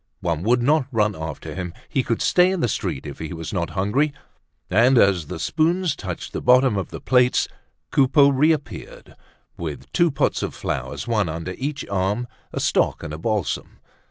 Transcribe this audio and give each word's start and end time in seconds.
One 0.21 0.41
would 0.41 0.63
not 0.63 0.87
run 0.91 1.15
after 1.15 1.53
him; 1.53 1.75
he 1.87 2.01
could 2.01 2.23
stay 2.23 2.49
in 2.49 2.61
the 2.61 2.67
street 2.67 3.05
if 3.05 3.19
he 3.19 3.33
was 3.33 3.53
not 3.53 3.69
hungry; 3.77 4.13
and 4.67 4.97
as 4.97 5.27
the 5.27 5.37
spoons 5.37 5.95
touched 5.95 6.33
the 6.33 6.41
bottom 6.41 6.75
of 6.75 6.89
the 6.89 6.99
plates, 6.99 7.47
Coupeau 7.91 8.29
reappeared 8.29 9.15
with 9.57 9.93
two 9.93 10.09
pots 10.09 10.41
of 10.41 10.55
flowers, 10.55 11.07
one 11.07 11.29
under 11.29 11.53
each 11.55 11.85
arm, 11.87 12.27
a 12.51 12.59
stock 12.59 13.03
and 13.03 13.13
a 13.13 13.19
balsam. 13.19 13.77